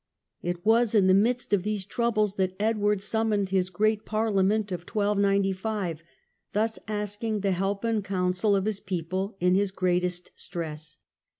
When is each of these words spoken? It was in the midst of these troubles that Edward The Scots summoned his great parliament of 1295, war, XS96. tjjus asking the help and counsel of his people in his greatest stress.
It 0.41 0.65
was 0.65 0.95
in 0.95 1.05
the 1.05 1.13
midst 1.13 1.53
of 1.53 1.61
these 1.61 1.85
troubles 1.85 2.33
that 2.33 2.55
Edward 2.59 2.97
The 3.01 3.03
Scots 3.03 3.11
summoned 3.11 3.49
his 3.49 3.69
great 3.69 4.03
parliament 4.03 4.71
of 4.71 4.81
1295, 4.81 6.01
war, 6.55 6.65
XS96. 6.65 6.71
tjjus 6.71 6.79
asking 6.87 7.39
the 7.41 7.51
help 7.51 7.83
and 7.83 8.03
counsel 8.03 8.55
of 8.55 8.65
his 8.65 8.79
people 8.79 9.37
in 9.39 9.53
his 9.53 9.69
greatest 9.69 10.31
stress. 10.33 10.97